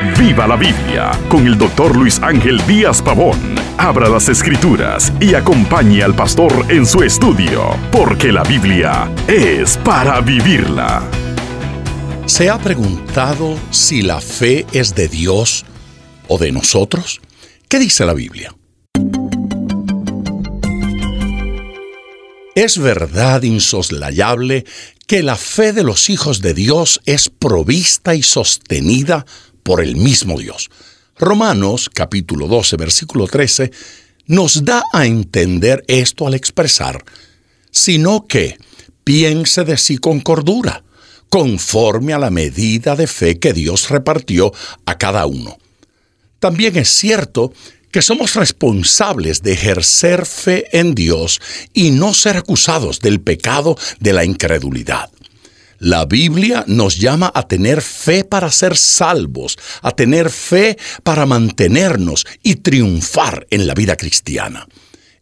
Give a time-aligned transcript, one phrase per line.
[0.00, 3.36] Viva la Biblia con el doctor Luis Ángel Díaz Pavón.
[3.78, 10.20] Abra las escrituras y acompañe al pastor en su estudio, porque la Biblia es para
[10.20, 11.02] vivirla.
[12.26, 15.64] ¿Se ha preguntado si la fe es de Dios
[16.28, 17.20] o de nosotros?
[17.68, 18.54] ¿Qué dice la Biblia?
[22.54, 24.64] Es verdad insoslayable
[25.08, 30.38] que la fe de los hijos de Dios es provista y sostenida por el mismo
[30.38, 30.70] Dios.
[31.18, 33.70] Romanos capítulo 12 versículo 13
[34.26, 37.04] nos da a entender esto al expresar,
[37.70, 38.58] sino que
[39.04, 40.84] piense de sí con cordura,
[41.28, 44.52] conforme a la medida de fe que Dios repartió
[44.86, 45.58] a cada uno.
[46.40, 47.52] También es cierto
[47.90, 51.40] que somos responsables de ejercer fe en Dios
[51.72, 55.10] y no ser acusados del pecado de la incredulidad.
[55.78, 62.26] La Biblia nos llama a tener fe para ser salvos, a tener fe para mantenernos
[62.42, 64.66] y triunfar en la vida cristiana.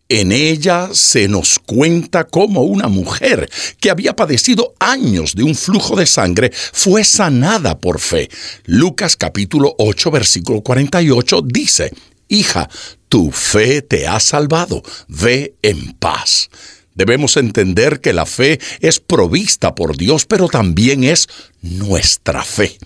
[0.09, 5.97] En ella se nos cuenta cómo una mujer que había padecido años de un flujo
[5.97, 8.31] de sangre fue sanada por fe.
[8.65, 11.93] Lucas capítulo 8 versículo 48 dice,
[12.29, 12.69] Hija,
[13.09, 16.51] tu fe te ha salvado, ve en paz.
[16.97, 21.29] Debemos entender que la fe es provista por Dios, pero también es
[21.61, 22.79] nuestra fe.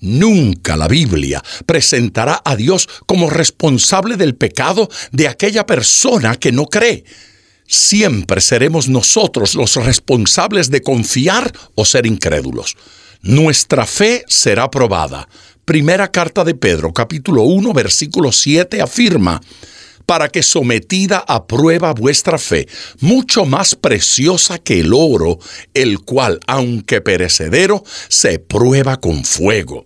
[0.00, 6.66] Nunca la Biblia presentará a Dios como responsable del pecado de aquella persona que no
[6.66, 7.04] cree.
[7.68, 12.76] Siempre seremos nosotros los responsables de confiar o ser incrédulos.
[13.22, 15.28] Nuestra fe será probada.
[15.64, 19.40] Primera carta de Pedro, capítulo 1, versículo 7 afirma,
[20.06, 22.68] para que sometida a prueba vuestra fe,
[23.00, 25.38] mucho más preciosa que el oro,
[25.74, 29.84] el cual, aunque perecedero, se prueba con fuego.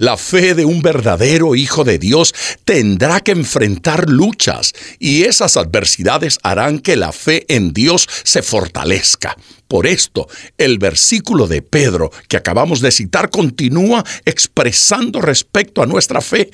[0.00, 6.38] La fe de un verdadero Hijo de Dios tendrá que enfrentar luchas y esas adversidades
[6.42, 9.36] harán que la fe en Dios se fortalezca.
[9.68, 10.26] Por esto,
[10.56, 16.50] el versículo de Pedro que acabamos de citar continúa expresando respecto a nuestra fe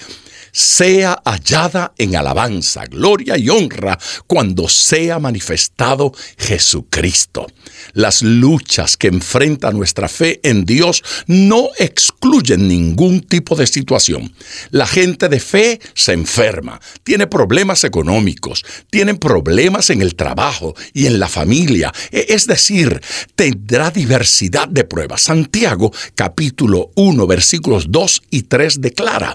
[0.56, 7.46] sea hallada en alabanza, gloria y honra cuando sea manifestado Jesucristo.
[7.92, 14.32] Las luchas que enfrenta nuestra fe en Dios no excluyen ningún tipo de situación.
[14.70, 21.04] La gente de fe se enferma, tiene problemas económicos, tiene problemas en el trabajo y
[21.04, 23.02] en la familia, e, es decir,
[23.34, 25.20] tendrá diversidad de pruebas.
[25.20, 29.34] Santiago capítulo 1 versículos 2 y 3 declara,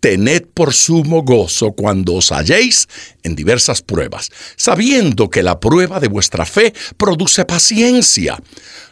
[0.00, 2.88] tened por sumo gozo cuando os halléis
[3.22, 8.38] en diversas pruebas, sabiendo que la prueba de vuestra fe produce paciencia.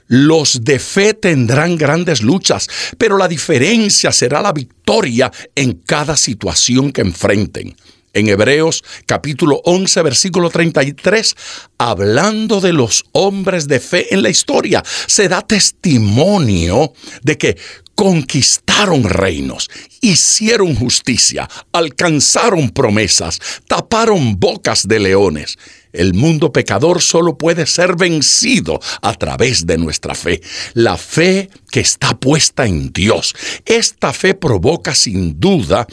[0.07, 6.93] Los de fe tendrán grandes luchas, pero la diferencia será la victoria en cada situación
[6.93, 7.75] que enfrenten.
[8.15, 11.35] En Hebreos capítulo 11 versículo 33,
[11.79, 16.93] hablando de los hombres de fe en la historia, se da testimonio
[17.23, 17.57] de que
[17.97, 19.69] conquistaron reinos,
[20.01, 25.59] hicieron justicia, alcanzaron promesas, taparon bocas de leones.
[25.93, 30.41] El mundo pecador solo puede ser vencido a través de nuestra fe,
[30.75, 33.35] la fe que está puesta en Dios.
[33.65, 35.87] Esta fe provoca sin duda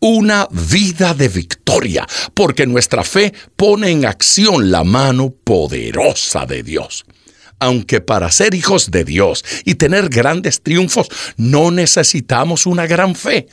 [0.00, 7.04] una vida de victoria, porque nuestra fe pone en acción la mano poderosa de Dios
[7.58, 13.46] aunque para ser hijos de Dios y tener grandes triunfos no necesitamos una gran fe.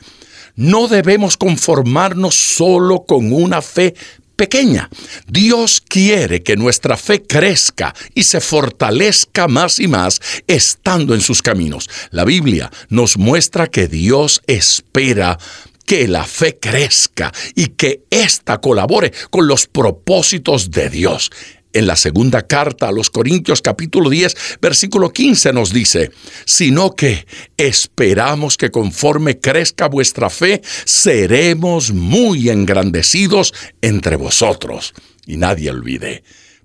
[0.56, 3.94] No debemos conformarnos solo con una fe
[4.36, 4.88] pequeña.
[5.26, 11.42] Dios quiere que nuestra fe crezca y se fortalezca más y más estando en sus
[11.42, 11.88] caminos.
[12.10, 15.38] La Biblia nos muestra que Dios espera
[15.86, 21.30] que la fe crezca y que ésta colabore con los propósitos de Dios
[21.74, 26.10] en la segunda carta a los Corintios capítulo 10 versículo 15 nos dice,
[26.46, 27.26] sino que
[27.58, 34.94] esperamos que conforme crezca vuestra fe, seremos muy engrandecidos entre vosotros.
[35.26, 36.22] Y nadie olvide,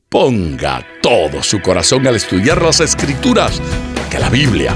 [0.08, 3.60] ponga todo su corazón al estudiar las escrituras,
[3.96, 4.76] porque la Biblia